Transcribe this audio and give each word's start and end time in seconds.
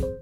Welcome 0.00 0.14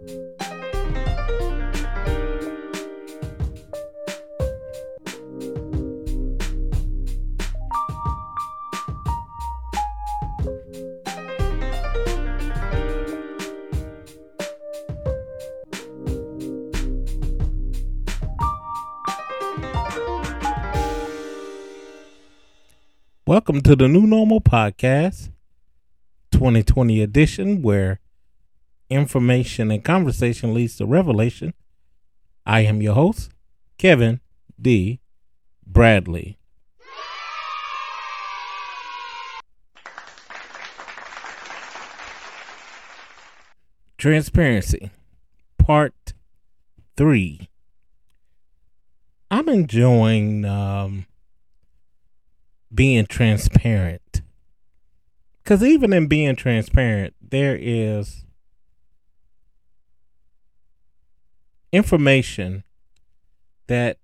to 23.61 23.77
the 23.77 23.87
New 23.87 24.09
Normal 24.09 24.41
Podcast, 24.41 25.31
2020 26.33 27.01
edition, 27.01 27.63
where 27.63 28.01
information 28.91 29.71
and 29.71 29.85
conversation 29.85 30.55
leads 30.55 30.77
to 30.77 30.87
revelation. 30.87 31.55
I 32.47 32.61
am 32.61 32.81
your 32.81 32.95
host, 32.95 33.31
Kevin 33.77 34.21
D. 34.61 35.01
Bradley. 35.67 36.39
Transparency, 43.99 44.91
Part 45.59 46.15
3. 46.97 47.49
I'm 49.31 49.49
enjoying 49.49 50.45
um, 50.45 51.07
being 52.73 53.07
transparent. 53.07 54.23
Because 55.43 55.65
even 55.65 55.93
in 55.93 56.07
being 56.07 56.37
transparent, 56.37 57.15
there 57.21 57.59
is 57.61 58.25
information 61.73 62.65
that 63.67 63.99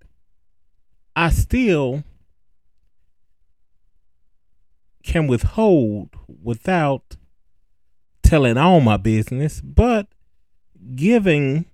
I 1.17 1.31
still 1.31 2.05
can 5.03 5.27
withhold 5.27 6.11
without 6.43 7.17
telling 8.23 8.57
all 8.57 8.81
my 8.81 8.97
business, 8.97 9.61
but 9.61 10.09
giving 10.95 11.67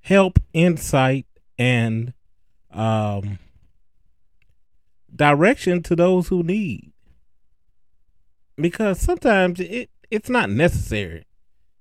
help, 0.00 0.38
insight, 0.52 1.26
and 1.58 2.12
um, 2.72 3.38
direction 5.14 5.82
to 5.82 5.94
those 5.94 6.28
who 6.28 6.42
need. 6.42 6.92
Because 8.56 9.00
sometimes 9.00 9.60
it 9.60 9.90
it's 10.10 10.30
not 10.30 10.50
necessary. 10.50 11.24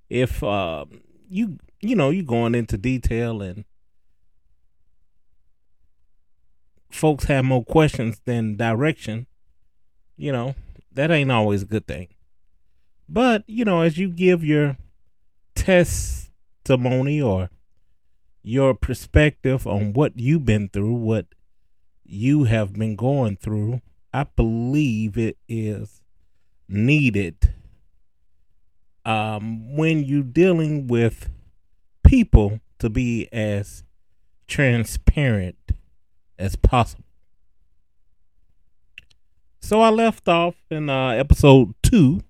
If 0.09 0.44
uh, 0.44 0.86
you 1.30 1.58
you 1.84 1.95
know 1.95 2.09
you 2.09 2.23
going 2.23 2.56
into 2.56 2.78
detail 2.78 3.42
and 3.42 3.66
folks 6.90 7.25
have 7.25 7.45
more 7.45 7.66
questions 7.66 8.22
than 8.25 8.56
direction, 8.56 9.28
you 10.16 10.31
know 10.31 10.56
that 10.92 11.12
ain't 11.12 11.31
always 11.31 11.64
a 11.64 11.67
good 11.67 11.88
thing. 11.88 12.08
But 13.09 13.44
you 13.48 13.66
know, 13.66 13.81
as 13.81 13.98
you 13.98 14.09
give 14.09 14.44
your 14.44 14.78
testimony 15.56 17.22
or 17.22 17.50
your 18.42 18.73
perspective 18.73 19.66
on 19.66 19.94
what 19.94 20.18
you've 20.18 20.45
been 20.45 20.70
through, 20.70 20.94
what 20.94 21.28
you 22.03 22.45
have 22.45 22.73
been 22.73 22.95
going 22.95 23.38
through, 23.38 23.81
I 24.14 24.25
believe 24.25 25.18
it 25.18 25.38
is 25.47 26.02
needed 26.68 27.53
um, 29.06 29.75
when 29.75 30.03
you're 30.03 30.23
dealing 30.23 30.88
with 30.88 31.30
people 32.04 32.59
to 32.80 32.90
be 32.90 33.28
as 33.32 33.84
transparent 34.48 35.58
as 36.38 36.56
possible. 36.56 37.06
So 39.62 39.81
I 39.81 39.90
left 39.90 40.28
off 40.28 40.56
in 40.69 40.90
uh, 40.90 41.09
episode 41.09 41.74
two. 41.81 42.22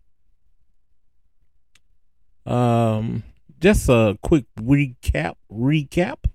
Um, 2.45 3.23
just 3.59 3.89
a 3.89 4.17
quick 4.21 4.45
recap 4.55 5.35
recap 5.51 6.25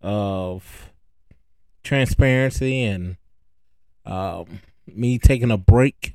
of 0.00 0.92
transparency 1.82 2.82
and 2.82 3.16
um, 4.04 4.60
me 4.86 5.18
taking 5.18 5.50
a 5.50 5.58
break 5.58 6.14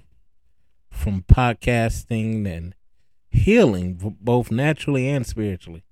from 0.89 1.23
podcasting 1.23 2.47
and 2.47 2.73
healing 3.29 4.15
both 4.19 4.51
naturally 4.51 5.07
and 5.09 5.25
spiritually. 5.25 5.83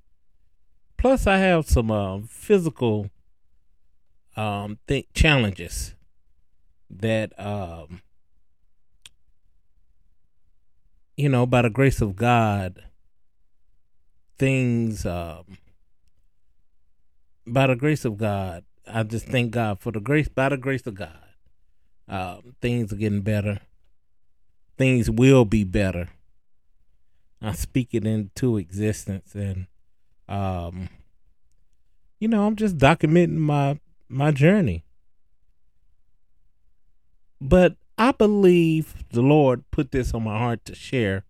Plus, 0.99 1.25
I 1.25 1.37
have 1.37 1.65
some 1.65 1.89
uh, 1.91 2.19
physical 2.27 3.09
um, 4.35 4.79
th- 4.85 5.07
challenges 5.13 5.95
that, 6.89 7.31
um, 7.39 8.01
you 11.15 11.29
know, 11.29 11.45
by 11.45 11.61
the 11.61 11.69
grace 11.69 12.01
of 12.01 12.17
God, 12.17 12.83
things, 14.37 15.05
um, 15.05 15.57
by 17.47 17.67
the 17.67 17.77
grace 17.77 18.03
of 18.03 18.17
God, 18.17 18.65
I 18.85 19.03
just 19.03 19.27
thank 19.27 19.51
God 19.51 19.79
for 19.79 19.93
the 19.93 20.01
grace, 20.01 20.27
by 20.27 20.49
the 20.49 20.57
grace 20.57 20.85
of 20.85 20.95
God. 20.95 21.15
Uh, 22.09 22.39
things 22.59 22.91
are 22.91 22.97
getting 22.97 23.21
better. 23.21 23.61
Things 24.77 25.09
will 25.09 25.45
be 25.45 25.63
better. 25.63 26.09
I 27.41 27.53
speak 27.53 27.93
it 27.93 28.05
into 28.05 28.57
existence, 28.57 29.33
and 29.33 29.67
um, 30.29 30.87
you 32.19 32.29
know, 32.29 32.45
I'm 32.45 32.55
just 32.55 32.77
documenting 32.77 33.37
my 33.37 33.79
my 34.07 34.31
journey. 34.31 34.85
But 37.41 37.75
I 37.97 38.11
believe 38.13 38.93
the 39.09 39.21
Lord 39.21 39.63
put 39.71 39.91
this 39.91 40.13
on 40.13 40.23
my 40.23 40.37
heart 40.37 40.63
to 40.65 40.75
share 40.75 41.25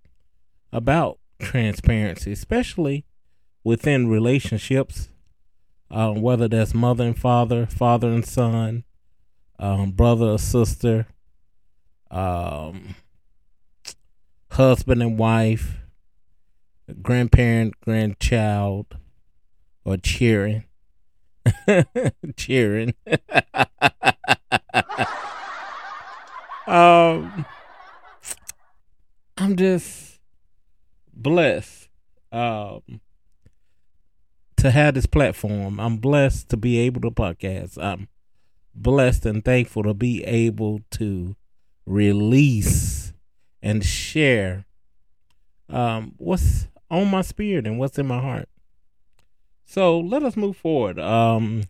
about 0.72 1.18
transparency, 1.40 2.32
especially 2.32 3.06
within 3.64 4.08
relationships 4.08 5.10
um, 5.92 6.22
whether 6.22 6.48
that's 6.48 6.74
mother 6.74 7.06
and 7.06 7.18
father, 7.18 7.66
father 7.66 8.10
and 8.10 8.26
son, 8.26 8.84
um, 9.58 9.92
brother 9.92 10.28
or 10.28 10.40
sister, 10.40 11.08
um, 12.12 12.96
husband 14.52 15.02
and 15.02 15.18
wife, 15.18 15.78
grandparent, 17.02 17.80
grandchild, 17.82 18.98
or 19.86 19.98
cheering. 19.98 20.66
cheering. 22.36 22.94
um, 26.68 27.46
I'm 29.38 29.56
just 29.56 30.20
blessed. 31.14 31.90
Um, 32.32 33.02
to 34.60 34.72
have 34.72 34.94
this 34.94 35.06
platform. 35.06 35.80
I'm 35.80 35.98
blessed 35.98 36.50
to 36.50 36.58
be 36.58 36.80
able 36.80 37.02
to 37.02 37.12
podcast. 37.12 37.82
I'm 37.82 38.10
blessed 38.76 39.26
and 39.26 39.44
thankful 39.44 39.84
to 39.84 39.94
be 39.94 40.24
able 40.26 40.82
to 40.92 41.36
release 41.86 43.14
and 43.62 43.84
share 43.84 44.66
um, 45.70 46.14
what's 46.18 46.68
on 46.90 47.10
my 47.10 47.22
spirit 47.22 47.68
and 47.68 47.80
what's 47.80 47.98
in 47.98 48.08
my 48.08 48.20
heart. 48.20 48.50
So 49.66 50.00
let 50.00 50.24
us 50.24 50.36
move 50.36 50.58
forward. 50.58 51.00
Um, 51.00 51.64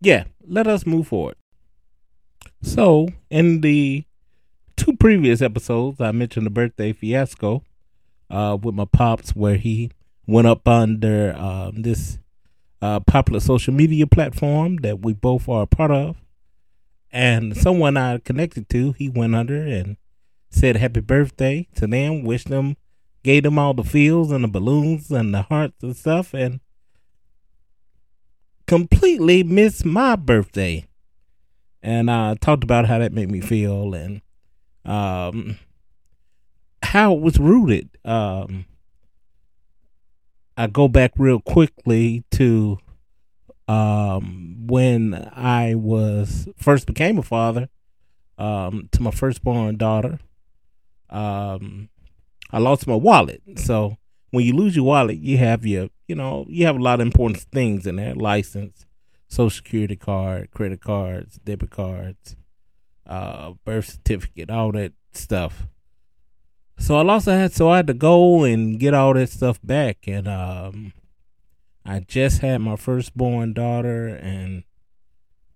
yeah, 0.00 0.24
let 0.46 0.66
us 0.66 0.86
move 0.86 1.08
forward. 1.08 1.36
So 2.62 3.08
in 3.30 3.60
the 3.60 4.04
two 4.76 4.96
previous 4.96 5.42
episodes, 5.42 6.00
I 6.00 6.12
mentioned 6.12 6.46
the 6.46 6.50
birthday 6.50 6.92
fiasco 6.92 7.62
uh, 8.30 8.56
with 8.60 8.74
my 8.74 8.86
pops, 8.86 9.36
where 9.36 9.56
he 9.56 9.90
went 10.26 10.46
up 10.46 10.66
under 10.66 11.34
um, 11.36 11.82
this 11.82 12.18
uh, 12.82 13.00
popular 13.00 13.40
social 13.40 13.72
media 13.72 14.06
platform 14.06 14.76
that 14.78 15.00
we 15.00 15.12
both 15.12 15.48
are 15.48 15.62
a 15.62 15.66
part 15.66 15.90
of. 15.90 16.16
And 17.12 17.56
someone 17.56 17.96
I 17.96 18.18
connected 18.18 18.68
to, 18.70 18.92
he 18.92 19.08
went 19.08 19.34
under 19.34 19.62
and 19.62 19.96
said 20.50 20.76
happy 20.76 21.00
birthday 21.00 21.68
to 21.76 21.86
them, 21.86 22.24
wished 22.24 22.48
them, 22.48 22.76
gave 23.26 23.42
them 23.42 23.58
all 23.58 23.74
the 23.74 23.82
feels 23.82 24.30
and 24.30 24.44
the 24.44 24.48
balloons 24.48 25.10
and 25.10 25.34
the 25.34 25.42
hearts 25.42 25.82
and 25.82 25.96
stuff, 25.96 26.32
and 26.32 26.60
completely 28.68 29.42
missed 29.42 29.84
my 29.84 30.14
birthday. 30.14 30.86
And 31.82 32.08
I 32.08 32.30
uh, 32.30 32.34
talked 32.40 32.62
about 32.62 32.86
how 32.86 33.00
that 33.00 33.12
made 33.12 33.28
me 33.30 33.40
feel 33.40 33.94
and 33.94 34.22
um, 34.84 35.58
how 36.82 37.14
it 37.14 37.20
was 37.20 37.38
rooted. 37.38 37.90
Um, 38.04 38.64
I 40.56 40.68
go 40.68 40.86
back 40.86 41.12
real 41.16 41.40
quickly 41.40 42.24
to 42.32 42.78
um, 43.66 44.68
when 44.68 45.14
I 45.34 45.74
was 45.74 46.48
first 46.56 46.86
became 46.86 47.18
a 47.18 47.22
father 47.22 47.68
um, 48.38 48.88
to 48.92 49.02
my 49.02 49.10
firstborn 49.10 49.76
daughter. 49.76 50.20
Um, 51.10 51.88
I 52.56 52.58
lost 52.58 52.86
my 52.86 52.94
wallet, 52.94 53.42
so 53.56 53.98
when 54.30 54.46
you 54.46 54.54
lose 54.54 54.74
your 54.74 54.86
wallet, 54.86 55.18
you 55.18 55.36
have 55.36 55.66
your, 55.66 55.90
you 56.08 56.14
know, 56.14 56.46
you 56.48 56.64
have 56.64 56.76
a 56.76 56.82
lot 56.82 57.02
of 57.02 57.06
important 57.06 57.42
things 57.52 57.86
in 57.86 57.96
there: 57.96 58.14
license, 58.14 58.86
social 59.28 59.50
security 59.50 59.94
card, 59.94 60.52
credit 60.52 60.80
cards, 60.80 61.38
debit 61.44 61.68
cards, 61.68 62.34
uh, 63.06 63.52
birth 63.66 63.90
certificate, 63.90 64.48
all 64.48 64.72
that 64.72 64.94
stuff. 65.12 65.66
So 66.78 66.96
I 66.96 67.02
lost 67.02 67.26
that, 67.26 67.52
so 67.52 67.68
I 67.68 67.76
had 67.76 67.88
to 67.88 67.92
go 67.92 68.44
and 68.44 68.80
get 68.80 68.94
all 68.94 69.12
that 69.12 69.28
stuff 69.28 69.60
back, 69.62 70.08
and 70.08 70.26
um, 70.26 70.94
I 71.84 72.00
just 72.00 72.40
had 72.40 72.62
my 72.62 72.76
firstborn 72.76 73.52
daughter, 73.52 74.06
and 74.06 74.64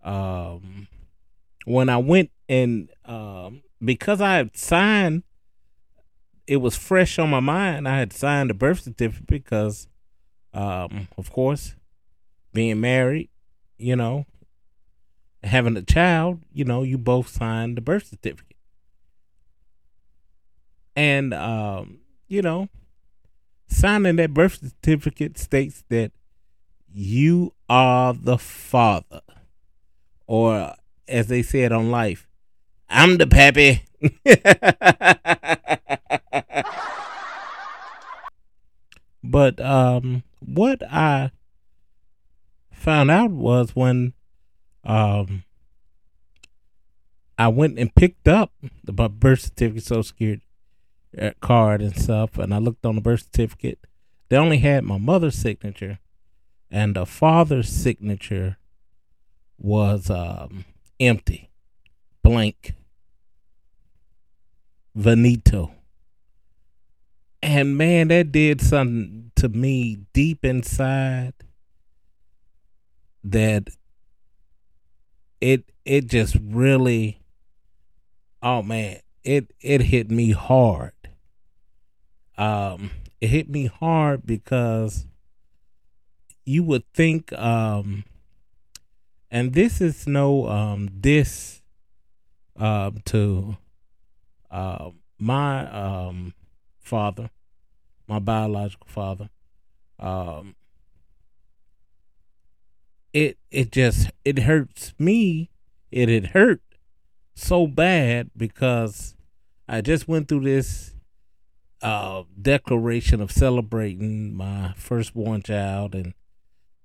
um, 0.05 0.87
when 1.65 1.89
I 1.89 1.97
went 1.97 2.31
and 2.47 2.91
um, 3.07 3.63
because 3.83 4.21
I 4.21 4.35
had 4.35 4.55
signed 4.55 5.23
it 6.51 6.57
was 6.57 6.77
fresh 6.77 7.17
on 7.21 7.31
my 7.31 7.39
mind. 7.39 7.87
I 7.87 8.01
had 8.01 8.13
signed 8.13 8.51
a 8.51 8.55
birth 8.55 8.81
certificate 8.81 9.29
because, 9.29 9.87
um, 10.53 11.07
of 11.17 11.31
course, 11.31 11.77
being 12.53 12.81
married, 12.81 13.31
you 13.79 13.95
know, 13.95 14.27
having 15.45 15.77
a 15.77 15.83
child, 15.83 16.41
you 16.53 16.65
know, 16.65 16.83
you 16.83 16.99
both 16.99 17.29
signed 17.29 17.77
the 17.77 17.81
birth 17.81 18.09
certificate. 18.09 18.57
And, 20.97 21.33
um, 21.33 22.01
you 22.27 22.43
know, 22.43 22.69
signing 23.69 24.17
that 24.17 24.35
birth 24.35 24.59
certificate 24.61 25.39
states 25.39 25.85
that 25.89 26.11
you 26.93 27.55
are 27.69 28.13
the 28.13 28.39
father. 28.39 29.21
Or, 30.27 30.75
as 31.07 31.29
they 31.29 31.43
said 31.43 31.71
on 31.71 31.93
life, 31.93 32.27
I'm 32.89 33.19
the 33.19 33.29
pappy. 33.29 33.85
but 39.31 39.61
um, 39.61 40.23
what 40.41 40.83
I 40.91 41.31
found 42.73 43.11
out 43.11 43.31
was 43.31 43.77
when 43.77 44.15
um, 44.85 45.45
I 47.39 47.49
went 47.49 47.79
and 47.79 47.95
picked 47.95 48.27
up 48.27 48.53
the 48.83 48.93
birth 48.93 49.41
certificate, 49.41 49.85
social 49.85 50.03
security 50.03 50.43
uh, 51.21 51.31
card, 51.41 51.81
and 51.83 51.97
stuff, 51.97 52.39
and 52.39 52.53
I 52.53 52.59
looked 52.59 52.85
on 52.85 52.97
the 52.97 53.01
birth 53.01 53.25
certificate. 53.25 53.79
They 54.29 54.37
only 54.37 54.59
had 54.59 54.85
my 54.85 54.99
mother's 54.99 55.37
signature, 55.37 55.99
and 56.71 56.97
the 56.97 57.07
father's 57.07 57.69
signature 57.69 58.57
was 59.59 60.11
um, 60.11 60.65
empty, 60.99 61.51
blank. 62.23 62.75
Venito. 64.97 65.71
And 67.43 67.77
man, 67.77 68.09
that 68.09 68.33
did 68.33 68.61
something 68.61 69.33
to 69.37 69.49
me 69.49 69.99
deep 70.13 70.45
inside 70.45 71.33
that 73.25 73.69
it 75.41 75.65
it 75.85 76.07
just 76.07 76.37
really 76.43 77.23
oh 78.43 78.63
man, 78.63 78.99
it 79.25 79.53
it 79.61 79.83
hit 79.83 80.11
me 80.11 80.33
hard. 80.33 80.93
Um 82.37 82.91
it 83.21 83.29
hit 83.29 83.49
me 83.49 83.67
hard 83.67 84.27
because 84.27 85.07
you 86.45 86.63
would 86.65 86.85
think 86.93 87.33
um 87.35 88.05
and 89.31 89.55
this 89.55 89.81
is 89.81 90.07
no 90.07 90.47
um 90.49 90.91
this 90.93 91.63
um 92.57 92.99
to 93.07 93.57
uh, 94.51 94.91
my 95.19 95.71
um, 95.71 96.35
father, 96.91 97.31
my 98.09 98.19
biological 98.19 98.89
father, 98.89 99.31
um, 100.01 100.57
it 103.13 103.39
it 103.53 103.71
just 103.71 104.11
it 104.25 104.41
hurts 104.41 104.93
me. 104.99 105.51
It 105.93 106.09
had 106.09 106.29
hurt 106.29 106.63
so 107.35 107.69
bad 107.69 108.31
because 108.37 109.15
I 109.69 109.83
just 109.83 110.09
went 110.09 110.29
through 110.29 110.45
this 110.45 110.95
uh, 111.81 112.25
declaration 112.41 113.21
of 113.21 113.31
celebrating 113.31 114.35
my 114.35 114.73
firstborn 114.77 115.43
child 115.43 115.95
and 115.95 116.13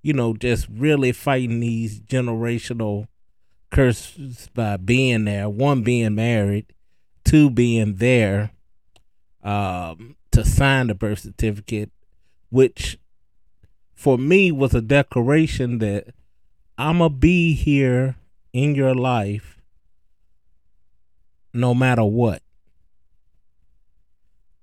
you 0.02 0.12
know 0.12 0.34
just 0.34 0.68
really 0.70 1.10
fighting 1.10 1.58
these 1.58 2.00
generational 2.00 3.08
curses 3.72 4.48
by 4.54 4.76
being 4.76 5.24
there 5.24 5.48
one 5.48 5.82
being 5.82 6.14
married 6.14 6.66
two 7.24 7.50
being 7.50 7.96
there 7.96 8.52
um, 9.46 10.16
to 10.32 10.44
sign 10.44 10.88
the 10.88 10.94
birth 10.94 11.20
certificate, 11.20 11.90
which 12.50 12.98
for 13.94 14.18
me 14.18 14.50
was 14.50 14.74
a 14.74 14.80
declaration 14.80 15.78
that 15.78 16.08
I'm 16.76 16.98
going 16.98 17.12
to 17.12 17.16
be 17.16 17.54
here 17.54 18.16
in 18.52 18.74
your 18.74 18.94
life 18.94 19.56
no 21.54 21.74
matter 21.74 22.04
what. 22.04 22.42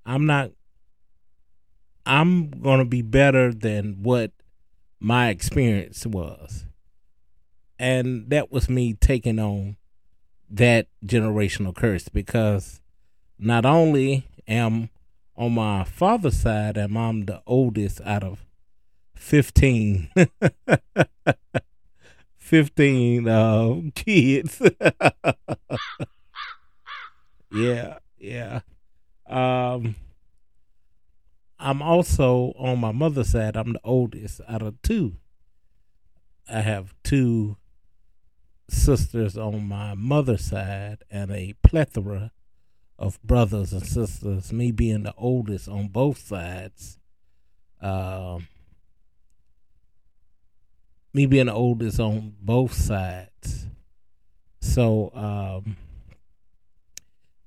I'm 0.05 0.25
not, 0.25 0.51
I'm 2.05 2.49
going 2.49 2.79
to 2.79 2.85
be 2.85 3.01
better 3.01 3.53
than 3.53 4.03
what 4.03 4.31
my 4.99 5.29
experience 5.29 6.05
was. 6.05 6.65
And 7.79 8.29
that 8.31 8.51
was 8.51 8.69
me 8.69 8.95
taking 8.95 9.39
on 9.39 9.77
that 10.49 10.87
generational 11.05 11.73
curse 11.73 12.09
because 12.09 12.81
not 13.39 13.65
only 13.65 14.27
am 14.47 14.89
on 15.35 15.53
my 15.53 15.83
father's 15.83 16.37
side 16.37 16.77
am 16.77 16.97
I'm 16.97 17.25
the 17.25 17.41
oldest 17.45 18.01
out 18.01 18.23
of 18.23 18.45
15 19.15 20.09
15 22.37 23.27
uh, 23.27 23.75
kids. 23.95 24.61
Yeah 27.55 27.99
yeah. 28.17 28.61
Um 29.27 29.95
I'm 31.59 31.81
also 31.81 32.53
on 32.57 32.79
my 32.79 32.91
mother's 32.91 33.29
side 33.29 33.55
I'm 33.55 33.73
the 33.73 33.79
oldest 33.83 34.41
out 34.47 34.63
of 34.63 34.81
two. 34.81 35.17
I 36.49 36.61
have 36.61 36.93
two 37.03 37.57
sisters 38.69 39.37
on 39.37 39.67
my 39.67 39.93
mother's 39.93 40.45
side 40.45 41.03
and 41.11 41.31
a 41.31 41.53
plethora 41.63 42.31
of 42.97 43.21
brothers 43.23 43.73
and 43.73 43.85
sisters, 43.85 44.53
me 44.53 44.71
being 44.71 45.03
the 45.03 45.13
oldest 45.17 45.67
on 45.67 45.87
both 45.87 46.17
sides. 46.19 46.99
Um, 47.81 48.47
me 51.13 51.25
being 51.25 51.47
the 51.47 51.53
oldest 51.53 51.99
on 51.99 52.33
both 52.41 52.73
sides. 52.73 53.67
So, 54.61 55.11
um, 55.13 55.77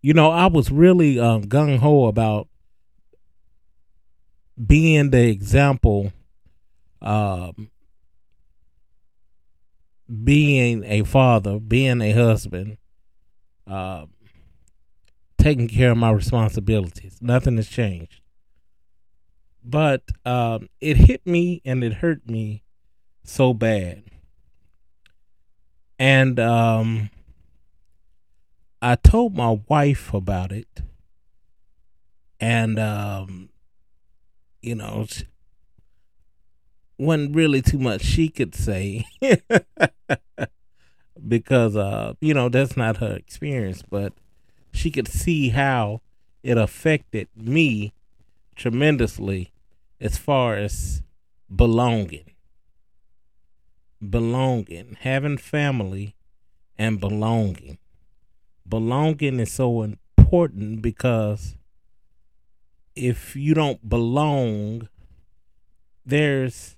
you 0.03 0.15
know, 0.15 0.31
I 0.31 0.47
was 0.47 0.71
really 0.71 1.19
um, 1.19 1.45
gung 1.45 1.79
ho 1.79 2.07
about 2.07 2.49
being 4.65 5.11
the 5.11 5.29
example 5.29 6.13
um, 7.03 7.71
being 10.25 10.85
a 10.85 11.03
father, 11.05 11.59
being 11.59 12.01
a 12.01 12.13
husband, 12.13 12.79
uh, 13.67 14.07
taking 15.47 15.69
care 15.69 15.93
of 15.93 15.97
my 15.97 16.11
responsibilities. 16.11 17.19
Nothing 17.21 17.57
has 17.57 17.69
changed. 17.69 18.21
But 19.63 20.03
um, 20.25 20.69
it 20.81 20.97
hit 20.97 21.25
me 21.25 21.63
and 21.65 21.85
it 21.85 21.95
hurt 21.95 22.29
me 22.29 22.65
so 23.23 23.55
bad. 23.55 24.03
And 26.01 26.41
um, 26.41 27.11
I 28.83 28.97
told 28.97 29.37
my 29.37 29.61
wife 29.69 30.13
about 30.13 30.51
it. 30.51 30.83
And, 32.41 32.81
um, 32.81 33.51
you 34.63 34.75
know, 34.75 35.07
wasn't 36.99 37.37
really 37.37 37.63
too 37.63 37.79
much 37.79 38.03
she 38.03 38.29
could 38.29 38.55
say 38.55 39.05
because 41.29 41.77
uh 41.77 42.15
you 42.23 42.33
know 42.33 42.49
that's 42.49 42.75
not 42.75 42.97
her 42.97 43.15
experience 43.15 43.83
but 43.91 44.15
she 44.77 44.91
could 44.91 45.09
see 45.09 45.49
how 45.49 46.03
it 46.43 46.59
affected 46.59 47.29
me 47.35 47.93
tremendously 48.55 49.53
as 50.01 50.19
far 50.19 50.55
as 50.55 51.03
belonging. 51.55 52.33
Belonging 54.07 54.99
having 55.01 55.39
family 55.39 56.15
and 56.77 57.01
belonging. 57.01 57.79
Belonging 58.69 59.41
is 59.41 59.53
so 59.53 59.83
important 59.83 60.83
because 60.83 61.57
if 62.95 63.35
you 63.35 63.55
don't 63.55 63.89
belong 63.89 64.89
there's 66.05 66.77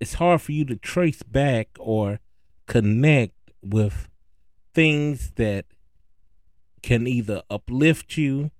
it's 0.00 0.14
hard 0.14 0.40
for 0.40 0.52
you 0.52 0.64
to 0.64 0.76
trace 0.76 1.22
back 1.22 1.68
or 1.78 2.20
connect 2.66 3.34
with 3.62 4.08
things 4.74 5.32
that 5.36 5.64
can 6.82 7.06
either 7.06 7.42
uplift 7.50 8.16
you, 8.16 8.50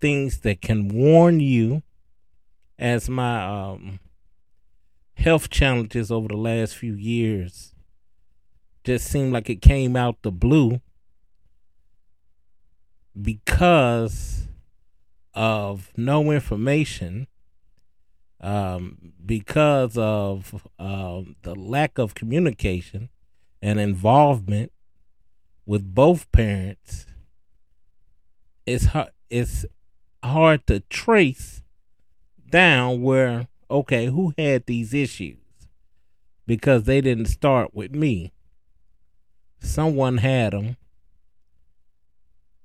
things 0.00 0.40
that 0.40 0.60
can 0.60 0.88
warn 0.88 1.40
you, 1.40 1.82
as 2.78 3.08
my 3.08 3.44
um, 3.44 4.00
health 5.14 5.50
challenges 5.50 6.10
over 6.10 6.28
the 6.28 6.36
last 6.36 6.74
few 6.76 6.94
years 6.94 7.74
just 8.84 9.06
seemed 9.06 9.32
like 9.32 9.50
it 9.50 9.60
came 9.60 9.94
out 9.94 10.22
the 10.22 10.32
blue 10.32 10.80
because 13.20 14.48
of 15.34 15.90
no 15.96 16.30
information, 16.30 17.26
um, 18.40 19.12
because 19.24 19.98
of 19.98 20.66
um, 20.78 21.36
the 21.42 21.54
lack 21.54 21.98
of 21.98 22.14
communication 22.14 23.10
and 23.60 23.78
involvement 23.78 24.72
with 25.66 25.94
both 25.94 26.30
parents, 26.32 27.06
it's 28.66 28.86
hard, 28.86 29.10
it's 29.28 29.64
hard 30.22 30.66
to 30.66 30.80
trace 30.80 31.62
down 32.50 33.02
where 33.02 33.48
okay 33.70 34.06
who 34.06 34.34
had 34.36 34.66
these 34.66 34.92
issues 34.92 35.38
because 36.46 36.84
they 36.84 37.00
didn't 37.00 37.26
start 37.26 37.74
with 37.74 37.94
me. 37.94 38.32
Someone 39.60 40.18
had 40.18 40.52
them 40.52 40.76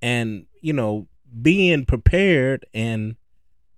and 0.01 0.45
you 0.61 0.71
know 0.71 1.07
being 1.41 1.83
prepared 1.83 2.65
and 2.73 3.15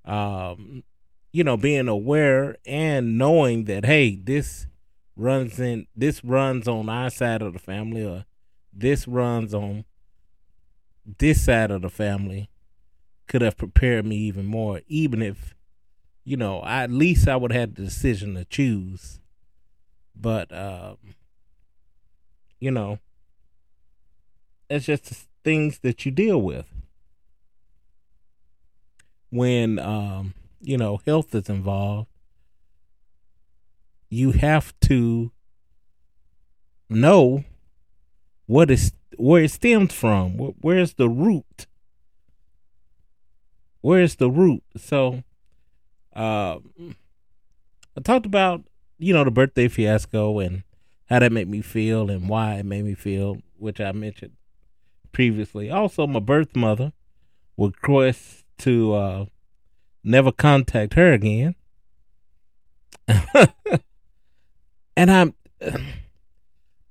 um 0.05 0.83
you 1.31 1.43
know 1.43 1.55
being 1.55 1.87
aware 1.87 2.57
and 2.65 3.17
knowing 3.17 3.63
that 3.63 3.85
hey 3.85 4.15
this 4.15 4.67
runs 5.15 5.59
in 5.59 5.87
this 5.95 6.23
runs 6.23 6.67
on 6.67 6.89
our 6.89 7.09
side 7.09 7.41
of 7.41 7.53
the 7.53 7.59
family 7.59 8.05
or 8.05 8.25
this 8.73 9.07
runs 9.07 9.53
on 9.53 9.85
this 11.19 11.43
side 11.45 11.71
of 11.71 11.81
the 11.81 11.89
family 11.89 12.49
could 13.27 13.41
have 13.41 13.57
prepared 13.57 14.05
me 14.05 14.15
even 14.17 14.45
more 14.45 14.81
even 14.87 15.21
if 15.21 15.55
you 16.23 16.37
know 16.37 16.59
I, 16.59 16.83
at 16.83 16.91
least 16.91 17.27
i 17.27 17.35
would 17.35 17.51
have 17.51 17.59
had 17.61 17.75
the 17.75 17.83
decision 17.83 18.35
to 18.35 18.45
choose. 18.45 19.19
But 20.15 20.51
um 20.51 20.97
you 22.59 22.71
know 22.71 22.99
it's 24.69 24.85
just 24.85 25.27
things 25.43 25.79
that 25.79 26.05
you 26.05 26.11
deal 26.11 26.41
with 26.41 26.65
when 29.29 29.79
um 29.79 30.33
you 30.61 30.77
know 30.77 30.99
health 31.05 31.33
is 31.35 31.49
involved. 31.49 32.09
You 34.09 34.31
have 34.31 34.73
to 34.81 35.31
know 36.89 37.43
what 38.45 38.71
is 38.71 38.93
where 39.17 39.43
it 39.43 39.51
stemmed 39.51 39.91
from 39.91 40.33
where's 40.61 40.93
the 40.93 41.09
root 41.09 41.67
where's 43.81 44.15
the 44.15 44.29
root 44.29 44.63
so 44.75 45.23
uh 46.15 46.57
i 47.95 48.01
talked 48.03 48.25
about 48.25 48.63
you 48.97 49.13
know 49.13 49.23
the 49.23 49.31
birthday 49.31 49.67
fiasco 49.67 50.39
and 50.39 50.63
how 51.09 51.19
that 51.19 51.31
made 51.31 51.47
me 51.47 51.61
feel 51.61 52.09
and 52.09 52.27
why 52.29 52.55
it 52.55 52.65
made 52.65 52.83
me 52.83 52.93
feel 52.93 53.37
which 53.57 53.79
i 53.79 53.91
mentioned 53.91 54.33
previously. 55.17 55.71
Also, 55.71 56.05
my 56.05 56.19
birth 56.19 56.55
mother 56.55 56.93
would 57.55 57.73
request 57.77 58.43
to 58.59 58.93
uh, 58.93 59.25
never 60.03 60.31
contact 60.31 60.93
her 60.93 61.11
again. 61.11 61.55
and 64.95 65.09
I'm 65.09 65.33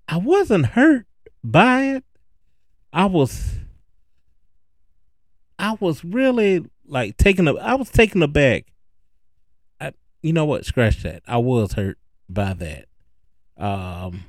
I 0.09 0.17
wasn't 0.17 0.67
hurt 0.67 1.07
by 1.45 1.83
it. 1.83 2.05
I 2.97 3.05
was 3.05 3.59
I 5.59 5.77
was 5.79 6.03
really 6.03 6.65
like 6.89 7.19
taken 7.19 7.47
I 7.47 7.75
was 7.75 7.91
taken 7.91 8.23
aback. 8.23 8.65
I 9.79 9.93
you 10.23 10.33
know 10.33 10.47
what, 10.47 10.65
scratch 10.65 11.03
that. 11.03 11.23
I 11.29 11.37
was 11.37 11.75
hurt 11.75 11.99
by 12.27 12.55
that. 12.55 12.87
Um 13.59 14.25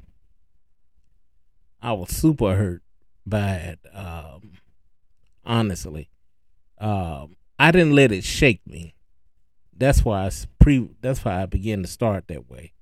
I 1.81 1.93
was 1.93 2.09
super 2.09 2.55
hurt 2.55 2.83
bad. 3.25 3.79
Um, 3.93 4.51
honestly, 5.45 6.09
um, 6.77 7.37
I 7.57 7.71
didn't 7.71 7.95
let 7.95 8.11
it 8.11 8.25
shake 8.25 8.67
me. 8.67 8.95
That's 9.77 10.03
why 10.03 10.25
I 10.25 10.31
pre. 10.59 10.89
That's 10.99 11.23
why 11.23 11.41
I 11.41 11.45
began 11.45 11.83
to 11.83 11.87
start 11.87 12.27
that 12.27 12.49
way. 12.49 12.73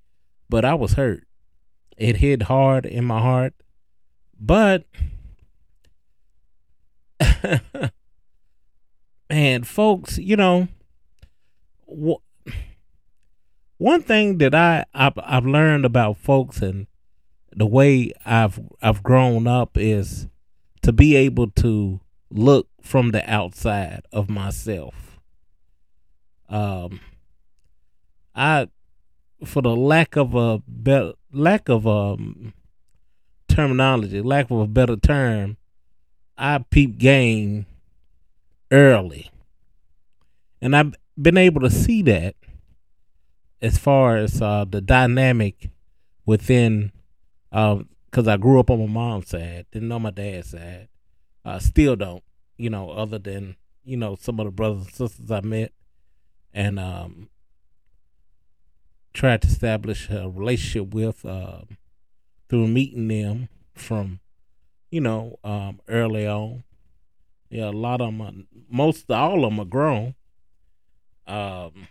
But 0.49 0.65
I 0.65 0.73
was 0.73 0.93
hurt. 0.93 1.27
It 1.95 2.17
hit 2.17 2.43
hard 2.43 2.87
in 2.87 3.05
my 3.05 3.19
heart. 3.19 3.53
But 4.39 4.85
man, 9.29 9.63
folks, 9.63 10.17
you 10.17 10.35
know, 10.35 10.67
wh- 11.87 12.21
one 13.77 14.01
thing 14.01 14.37
that 14.39 14.55
I 14.55 14.85
I've, 14.93 15.17
I've 15.17 15.45
learned 15.45 15.85
about 15.85 16.17
folks 16.17 16.61
and 16.61 16.87
the 17.51 17.65
way 17.65 18.11
I've 18.25 18.59
I've 18.81 19.03
grown 19.03 19.47
up 19.47 19.77
is 19.77 20.27
to 20.81 20.91
be 20.91 21.15
able 21.15 21.49
to 21.51 21.99
look 22.29 22.67
from 22.81 23.11
the 23.11 23.27
outside 23.29 24.03
of 24.11 24.29
myself. 24.29 25.19
Um, 26.47 26.99
I, 28.35 28.67
for 29.43 29.61
the 29.61 29.75
lack 29.75 30.15
of 30.15 30.35
a 30.35 30.61
better 30.67 31.13
lack 31.31 31.69
of 31.69 31.87
um 31.87 32.53
terminology, 33.47 34.21
lack 34.21 34.51
of 34.51 34.59
a 34.59 34.67
better 34.67 34.95
term, 34.97 35.57
I 36.37 36.59
peep 36.69 36.97
game 36.97 37.65
early, 38.71 39.31
and 40.61 40.75
I've 40.75 40.93
been 41.19 41.37
able 41.37 41.61
to 41.61 41.69
see 41.69 42.01
that 42.03 42.35
as 43.61 43.77
far 43.77 44.17
as 44.17 44.41
uh, 44.41 44.65
the 44.69 44.81
dynamic 44.81 45.69
within 46.25 46.91
uh, 47.51 47.79
because 48.15 48.27
I 48.29 48.37
grew 48.37 48.61
up 48.61 48.69
on 48.69 48.79
my 48.79 48.85
mom's 48.85 49.27
side, 49.27 49.65
didn't 49.71 49.89
know 49.89 49.99
my 49.99 50.11
dad's 50.11 50.51
side. 50.51 50.87
I 51.43 51.59
still 51.59 51.97
don't, 51.97 52.23
you 52.57 52.69
know, 52.69 52.89
other 52.91 53.19
than 53.19 53.57
you 53.83 53.97
know 53.97 54.15
some 54.19 54.39
of 54.39 54.45
the 54.45 54.51
brothers 54.51 54.85
and 54.85 54.93
sisters 54.93 55.31
I 55.31 55.41
met, 55.41 55.73
and 56.53 56.79
um, 56.79 57.29
tried 59.13 59.41
to 59.41 59.47
establish 59.47 60.09
a 60.09 60.29
relationship 60.29 60.93
with 60.93 61.25
uh, 61.25 61.61
through 62.47 62.67
meeting 62.67 63.07
them 63.07 63.49
from, 63.73 64.19
you 64.89 65.01
know, 65.01 65.39
um, 65.43 65.79
early 65.87 66.27
on. 66.27 66.63
Yeah, 67.49 67.69
a 67.69 67.71
lot 67.71 68.01
of 68.01 68.07
them, 68.07 68.21
are, 68.21 68.33
most 68.69 69.09
all 69.11 69.45
of 69.45 69.51
them 69.51 69.59
are 69.59 69.65
grown. 69.65 70.15
Um, 71.27 71.87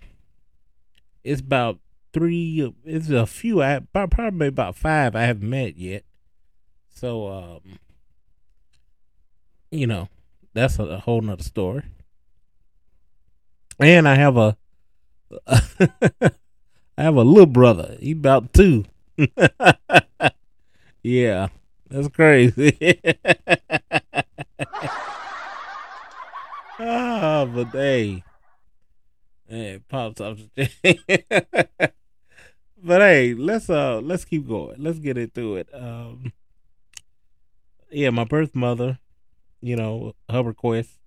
it's 1.23 1.41
about 1.41 1.79
three. 2.13 2.73
It's 2.85 3.11
a 3.11 3.27
few. 3.27 3.63
I 3.63 3.81
probably 3.93 4.49
about 4.49 4.77
five 4.77 5.17
I 5.17 5.23
haven't 5.23 5.49
met 5.49 5.77
yet. 5.77 6.05
So, 6.91 7.29
um, 7.29 7.79
you 9.71 9.87
know, 9.87 10.09
that's 10.53 10.79
a, 10.79 10.85
a 10.85 10.99
whole 10.99 11.21
nother 11.21 11.43
story. 11.43 11.83
And 13.81 14.07
I 14.09 14.15
have 14.15 14.37
a, 14.37 14.57
I 15.47 16.31
have 16.97 17.17
a 17.17 17.23
little 17.23 17.47
brother. 17.47 17.97
He 18.01 18.13
about 18.13 18.53
two. 18.53 18.85
yeah, 21.03 21.49
that's 21.89 22.09
crazy. 22.09 23.01
Ah, 26.79 27.47
but 27.47 27.69
hey, 27.69 28.25
hey, 29.49 29.81
pops 29.89 30.21
up. 30.21 30.39
but 32.83 33.01
hey, 33.01 33.35
let's 33.35 33.71
uh, 33.71 34.01
let's 34.01 34.25
keep 34.25 34.49
going. 34.49 34.83
Let's 34.83 34.99
get 34.99 35.17
it 35.17 35.35
through 35.35 35.57
it. 35.57 35.69
Um, 35.73 36.33
yeah, 37.91 38.11
my 38.11 38.25
birth 38.25 38.55
mother, 38.55 38.99
you 39.61 39.77
know, 39.77 40.15
her 40.31 40.43
request 40.43 40.99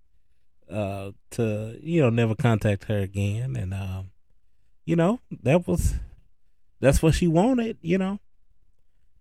uh 0.69 1.12
to, 1.31 1.77
you 1.81 2.01
know, 2.01 2.10
never 2.10 2.36
contact 2.36 2.86
her 2.86 3.00
again 3.00 3.55
and 3.55 3.74
um 3.74 4.12
you 4.86 4.96
know, 4.96 5.19
that 5.43 5.67
was 5.67 5.96
that's 6.79 7.01
what 7.01 7.15
she 7.15 7.27
wanted, 7.27 7.77
you 7.81 7.98
know. 7.98 8.19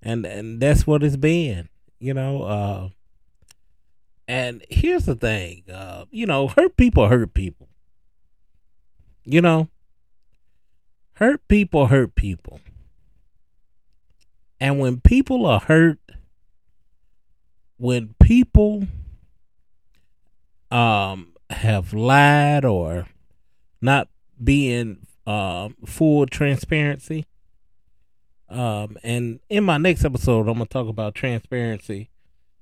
And 0.07 0.25
and 0.25 0.61
that's 0.61 0.87
what 0.87 1.03
it's 1.03 1.17
been, 1.17 1.69
you 1.99 2.15
know, 2.15 2.45
uh 2.45 2.89
and 4.29 4.65
here's 4.71 5.05
the 5.05 5.17
thing, 5.17 5.65
uh, 5.69 6.05
you 6.13 6.27
know, 6.27 6.47
hurt 6.47 6.77
people 6.77 7.09
hurt 7.09 7.35
people. 7.35 7.69
You 9.25 9.41
know, 9.41 9.69
hurt 11.15 11.47
people 11.49 11.89
hurt 11.89 12.15
people. 12.15 12.61
And 14.61 14.79
when 14.79 15.01
people 15.01 15.45
are 15.45 15.59
hurt, 15.59 15.99
when 17.77 18.15
people 18.21 18.87
um 20.71 21.33
have 21.51 21.93
lied 21.93 22.65
or 22.65 23.09
not 23.81 24.09
being 24.43 25.05
uh, 25.27 25.71
full 25.85 26.27
transparency 26.27 27.27
um 28.49 28.97
and 29.03 29.41
in 29.49 29.65
my 29.65 29.79
next 29.79 30.05
episode 30.05 30.49
i'm 30.49 30.55
gonna 30.55 30.67
talk 30.67 30.89
about 30.89 31.15
transparency 31.15 32.11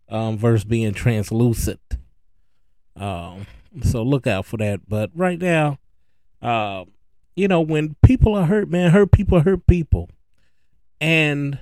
um 0.09 0.39
versus 0.39 0.65
being 0.65 0.93
translucent 0.93 1.99
um 2.97 3.47
so 3.83 4.03
look 4.03 4.27
out 4.27 4.47
for 4.47 4.57
that 4.57 4.81
but 4.89 5.11
right 5.15 5.41
now 5.41 5.79
uh 6.41 6.85
you 7.37 7.49
know, 7.49 7.61
when 7.61 7.97
people 8.03 8.35
are 8.35 8.47
hurt, 8.47 8.71
man, 8.71 8.91
hurt 8.91 9.13
people 9.13 9.41
hurt 9.41 9.67
people. 9.67 10.09
And 11.01 11.59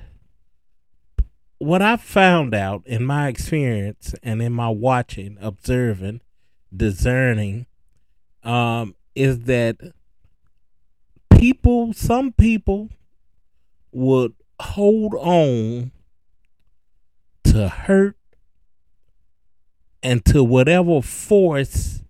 what 1.59 1.81
I 1.81 1.97
found 1.97 2.55
out 2.55 2.83
in 2.87 3.05
my 3.05 3.29
experience 3.29 4.15
and 4.23 4.43
in 4.43 4.53
my 4.53 4.69
watching, 4.69 5.39
observing, 5.41 6.21
discerning, 6.75 7.67
um, 8.43 8.95
is 9.15 9.41
that 9.41 9.77
people, 11.31 11.93
some 11.93 12.33
people 12.33 12.91
would 13.93 14.35
hold 14.61 15.15
on 15.15 15.93
to 17.45 17.69
hurt 17.69 18.17
and 20.03 20.25
to 20.25 20.43
whatever 20.43 21.01
force 21.03 22.03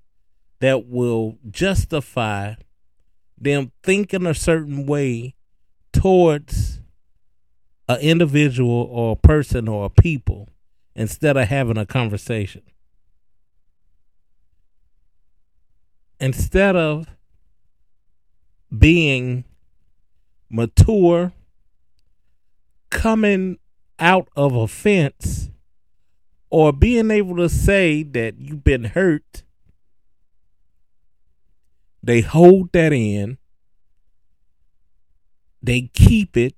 that 0.61 0.87
will 0.89 1.39
justify 1.51 2.55
them 3.37 3.73
thinking 3.83 4.27
a 4.27 4.35
certain 4.35 4.87
way 4.87 5.35
towards 5.93 6.81
an 7.89 8.01
individual 8.01 8.89
or 8.91 9.13
a 9.13 9.17
person 9.17 9.69
or 9.69 9.87
a 9.87 9.91
people 9.91 10.49
instead 10.95 11.37
of 11.37 11.49
having 11.49 11.77
a 11.77 11.85
conversation. 11.85 12.63
Instead 16.21 16.77
of 16.77 17.09
being 18.77 19.45
mature, 20.49 21.33
coming 22.93 23.59
out 23.99 24.29
of 24.37 24.55
offense, 24.55 25.49
or 26.51 26.73
being 26.73 27.11
able 27.11 27.37
to 27.37 27.49
say 27.49 28.03
that 28.03 28.39
you've 28.39 28.63
been 28.63 28.85
hurt, 28.85 29.43
they 32.03 32.21
hold 32.21 32.71
that 32.73 32.93
in, 32.93 33.39
they 35.63 35.91
keep 35.95 36.37
it, 36.37 36.55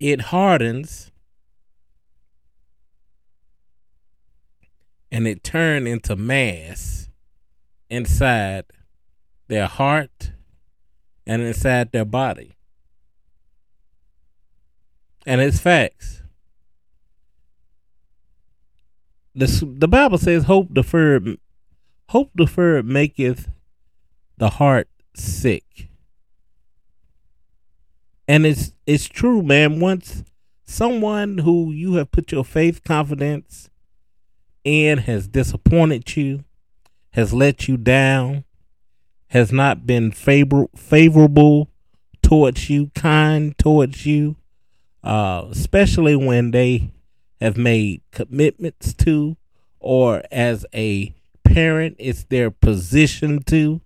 it 0.00 0.20
hardens 0.22 1.12
and 5.12 5.28
it 5.28 5.44
turned 5.44 5.86
into 5.86 6.16
mass 6.16 7.08
inside 7.88 8.64
their 9.48 9.66
heart 9.66 10.32
and 11.26 11.42
inside 11.42 11.92
their 11.92 12.04
body. 12.04 12.56
And 15.26 15.40
it's 15.40 15.60
facts. 15.60 16.22
The, 19.34 19.46
the 19.78 19.88
Bible 19.88 20.18
says 20.18 20.44
hope 20.44 20.74
deferred 20.74 21.38
hope 22.08 22.30
deferred 22.36 22.84
maketh 22.84 23.48
the 24.38 24.50
heart 24.50 24.88
sick. 25.14 25.88
And 28.26 28.44
it's 28.44 28.72
it's 28.86 29.06
true, 29.06 29.42
man. 29.42 29.80
Once 29.80 30.24
someone 30.64 31.38
who 31.38 31.70
you 31.70 31.94
have 31.94 32.10
put 32.10 32.32
your 32.32 32.44
faith 32.44 32.82
confidence 32.84 33.70
in 34.64 34.98
has 34.98 35.28
disappointed 35.28 36.16
you, 36.16 36.44
has 37.10 37.32
let 37.32 37.68
you 37.68 37.76
down, 37.76 38.44
has 39.28 39.52
not 39.52 39.86
been 39.86 40.10
favor- 40.10 40.68
favorable 40.76 41.70
towards 42.22 42.70
you, 42.70 42.90
kind 42.94 43.56
towards 43.58 44.06
you, 44.06 44.36
uh, 45.02 45.46
especially 45.50 46.16
when 46.16 46.50
they 46.50 46.90
have 47.40 47.56
made 47.56 48.02
commitments 48.10 48.92
to, 48.94 49.36
or 49.78 50.22
as 50.30 50.66
a 50.74 51.14
parent, 51.44 51.96
it's 51.98 52.24
their 52.24 52.50
position 52.50 53.42
to 53.44 53.80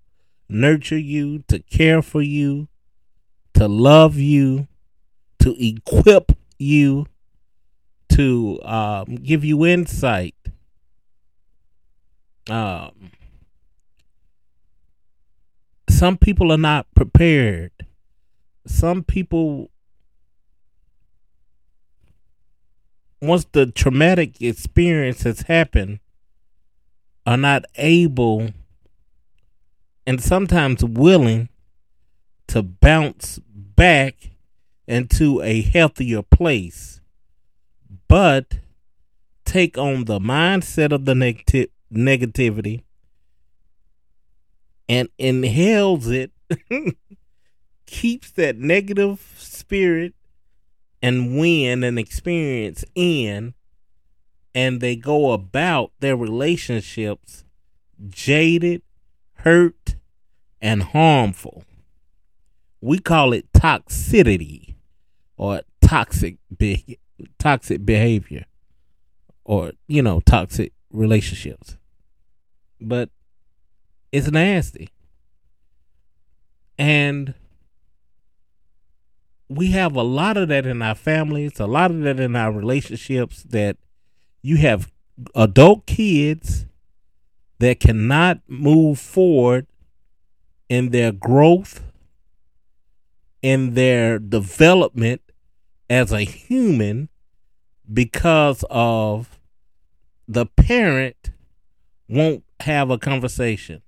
nurture 0.49 0.99
you, 0.99 1.41
to 1.49 1.59
care 1.61 2.03
for 2.03 2.21
you, 2.23 2.69
to 3.55 3.69
love 3.69 4.17
you, 4.17 4.67
to 5.39 5.55
equip 5.65 6.33
you, 6.59 7.07
to 8.09 8.61
um, 8.65 9.17
give 9.17 9.45
you 9.45 9.65
insight. 9.65 10.35
Um, 12.51 13.11
some 15.89 16.19
people 16.19 16.53
are 16.53 16.59
not 16.59 16.87
prepared. 16.95 17.73
Some 18.67 19.03
people, 19.03 19.71
once 23.21 23.47
the 23.53 23.67
traumatic 23.67 24.41
experience 24.41 25.23
has 25.23 25.43
happened, 25.43 26.01
are 27.27 27.37
not 27.37 27.65
able 27.77 28.51
and 30.07 30.23
sometimes 30.23 30.85
willing 30.85 31.49
to 32.49 32.63
bounce 32.63 33.41
back 33.49 34.31
into 34.87 35.41
a 35.43 35.63
healthier 35.63 36.23
place, 36.23 37.01
but 38.07 38.59
take 39.45 39.79
on 39.79 40.05
the 40.05 40.19
mindset 40.19 40.93
of 40.93 41.05
the 41.07 41.15
negati- 41.15 41.71
negativity 41.93 42.83
and 44.89 45.09
inhales 45.19 46.09
it, 46.09 46.31
keeps 47.87 48.31
that 48.33 48.59
negative 48.59 49.35
spirit 49.39 50.15
and 51.05 51.37
win 51.37 51.85
and 51.85 51.99
experience 51.99 52.83
in, 52.95 53.53
and 54.55 54.81
they 54.81 54.97
go 54.97 55.33
about 55.33 55.93
their 56.01 56.17
relationships 56.17 57.45
jaded, 58.09 58.81
hurt, 59.35 59.97
and 60.63 60.83
harmful. 60.83 61.63
We 62.81 63.01
call 63.01 63.35
it 63.35 63.53
toxicity 63.53 64.77
or 65.37 65.61
toxic 65.83 66.39
be- 66.57 66.99
toxic 67.39 67.85
behavior 67.85 68.47
or 69.45 69.73
you 69.87 70.01
know 70.01 70.21
toxic 70.21 70.73
relationships. 70.91 71.77
But 72.81 73.11
it's 74.11 74.31
nasty. 74.31 74.89
And 76.79 77.35
we 79.49 79.71
have 79.73 79.95
a 79.95 80.03
lot 80.03 80.37
of 80.37 80.49
that 80.49 80.67
in 80.67 80.83
our 80.83 80.95
families 80.95 81.61
a 81.61 81.67
lot 81.67 81.91
of 81.91 82.01
that 82.01 82.19
in 82.19 82.35
our 82.35 82.53
relationships 82.53 83.43
that 83.43 83.77
you 84.43 84.57
have 84.57 84.91
adult 85.35 85.87
kids 85.87 86.67
that 87.59 87.81
cannot 87.81 88.41
move 88.49 88.99
forward 88.99 89.67
in 90.69 90.91
their 90.91 91.13
growth 91.13 91.83
in 93.43 93.75
their 93.75 94.19
development 94.19 95.21
as 95.91 96.13
a 96.13 96.23
human 96.23 97.09
because 97.93 98.65
of 98.71 99.39
the 100.27 100.47
parent 100.47 101.31
won't 102.09 102.43
have 102.61 102.91
a 102.91 102.99
conversation 102.99 103.83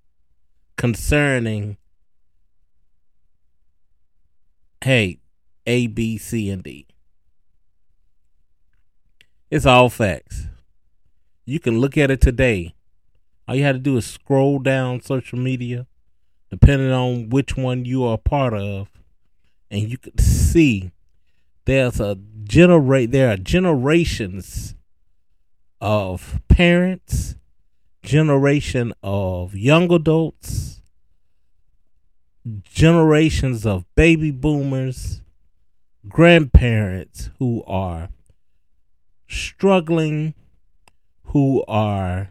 concerning 0.77 1.79
hey 4.85 5.19
a 5.67 5.87
b 5.87 6.19
c 6.19 6.51
and 6.51 6.63
d. 6.63 6.87
It's 9.51 9.67
all 9.67 9.89
facts. 9.89 10.47
You 11.45 11.61
can 11.61 11.79
look 11.79 11.97
at 11.97 12.11
it 12.11 12.21
today. 12.21 12.75
All 13.47 13.55
you 13.55 13.63
had 13.63 13.77
to 13.77 13.79
do 13.79 13.97
is 13.97 14.07
scroll 14.07 14.59
down 14.59 15.01
social 15.01 15.39
media 15.39 15.87
depending 16.51 16.93
on 16.93 17.29
which 17.29 17.57
one 17.57 17.85
you 17.85 18.05
are 18.05 18.15
a 18.15 18.19
part 18.19 18.55
of 18.55 18.89
and 19.71 19.91
you 19.91 19.99
can 19.99 20.17
see 20.19 20.91
there's 21.65 22.01
a 22.01 22.17
generate 22.45 23.11
there 23.11 23.31
are 23.31 23.37
generations 23.37 24.75
of 25.81 26.41
parents, 26.49 27.37
generation 28.03 28.93
of 29.03 29.55
young 29.55 29.93
adults, 29.93 30.81
generations 32.65 33.67
of 33.67 33.85
baby 33.95 34.31
boomers, 34.31 35.23
grandparents 36.09 37.31
who 37.39 37.63
are 37.67 38.09
struggling, 39.29 40.35
who 41.25 41.65
are 41.69 42.31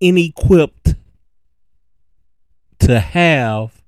inequipped 0.00 0.96
to 2.78 3.00
have 3.00 3.82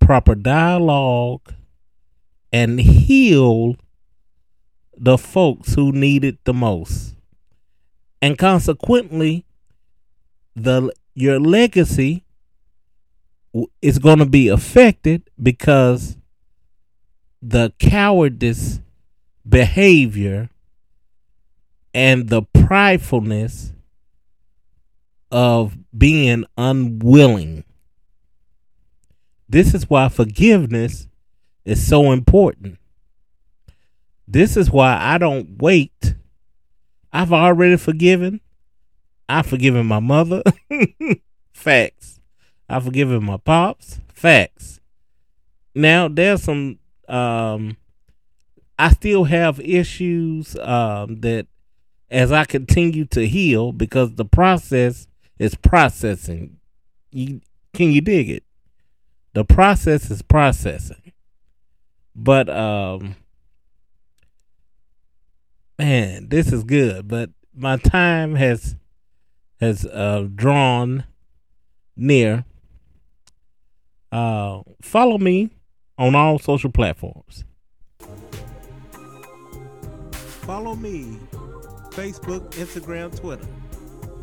proper 0.00 0.34
dialogue 0.34 1.54
and 2.52 2.80
heal 2.80 3.76
the 4.96 5.18
folks 5.18 5.74
who 5.74 5.92
need 5.92 6.24
it 6.24 6.44
the 6.44 6.54
most. 6.54 7.14
And 8.20 8.36
consequently, 8.36 9.44
the 10.56 10.92
your 11.14 11.38
legacy 11.38 12.24
is 13.80 13.98
going 13.98 14.18
to 14.18 14.26
be 14.26 14.48
affected 14.48 15.28
because 15.40 16.16
the 17.42 17.72
cowardice 17.78 18.80
behavior 19.48 20.50
and 21.94 22.28
the 22.28 22.42
pridefulness 22.42 23.72
of 25.30 25.76
being 25.96 26.44
unwilling 26.56 27.64
This 29.48 29.74
is 29.74 29.88
why 29.88 30.08
forgiveness 30.08 31.08
is 31.64 31.86
so 31.86 32.12
important. 32.12 32.78
This 34.26 34.56
is 34.56 34.70
why 34.70 34.98
I 35.00 35.18
don't 35.18 35.60
wait. 35.62 36.14
I've 37.12 37.32
already 37.32 37.76
forgiven. 37.76 38.40
I've 39.28 39.46
forgiven 39.46 39.86
my 39.86 40.00
mother. 40.00 40.42
Facts. 41.54 42.20
I've 42.68 42.84
forgiven 42.84 43.24
my 43.24 43.38
pops. 43.38 44.00
Facts. 44.12 44.80
Now 45.74 46.08
there's 46.08 46.42
some 46.42 46.77
um 47.08 47.76
I 48.78 48.90
still 48.90 49.24
have 49.24 49.58
issues 49.60 50.56
um 50.56 51.20
that 51.20 51.46
as 52.10 52.32
I 52.32 52.44
continue 52.44 53.04
to 53.06 53.26
heal 53.26 53.72
because 53.72 54.14
the 54.14 54.24
process 54.24 55.08
is 55.38 55.54
processing. 55.54 56.58
You 57.10 57.40
can 57.74 57.90
you 57.90 58.00
dig 58.00 58.30
it? 58.30 58.44
The 59.34 59.44
process 59.44 60.10
is 60.10 60.22
processing. 60.22 61.12
But 62.14 62.48
um 62.48 63.16
man, 65.78 66.28
this 66.28 66.52
is 66.52 66.64
good, 66.64 67.08
but 67.08 67.30
my 67.54 67.76
time 67.76 68.34
has 68.34 68.76
has 69.60 69.84
uh 69.86 70.28
drawn 70.34 71.04
near. 71.96 72.44
Uh 74.10 74.62
follow 74.80 75.18
me 75.18 75.50
on 75.98 76.14
all 76.14 76.38
social 76.38 76.70
platforms. 76.70 77.44
Follow 80.46 80.74
me 80.74 81.18
Facebook, 81.90 82.48
Instagram, 82.50 83.14
Twitter. 83.18 83.46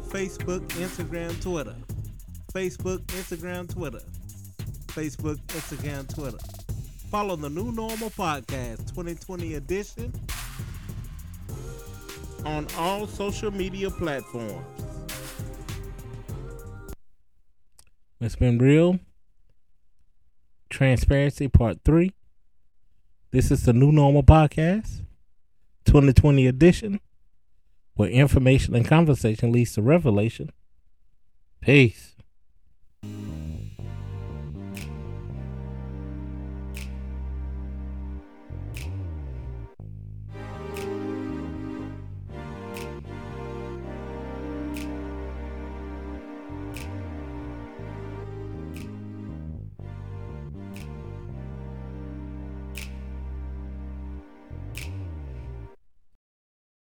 Facebook, 0.07 0.65
Instagram, 0.69 1.39
Twitter. 1.41 1.75
Facebook, 2.53 2.99
Instagram, 3.07 3.71
Twitter. 3.71 3.99
Facebook, 4.87 5.37
Instagram, 5.47 6.11
Twitter. 6.13 6.37
Follow 7.11 7.35
the 7.35 7.49
New 7.49 7.71
Normal 7.73 8.09
Podcast 8.11 8.87
2020 8.89 9.55
edition 9.55 10.13
on 12.45 12.65
all 12.77 13.05
social 13.05 13.51
media 13.51 13.89
platforms. 13.91 14.65
It's 18.21 18.35
been 18.35 18.57
real. 18.57 18.99
Transparency 20.75 21.47
Part 21.47 21.77
3. 21.85 22.11
This 23.31 23.49
is 23.49 23.63
the 23.63 23.71
New 23.71 23.93
Normal 23.93 24.23
Podcast 24.23 25.05
2020 25.85 26.47
edition 26.47 26.99
where 27.93 28.09
information 28.09 28.75
and 28.75 28.85
conversation 28.85 29.53
leads 29.53 29.75
to 29.75 29.81
revelation. 29.81 30.51
Peace. 31.61 32.14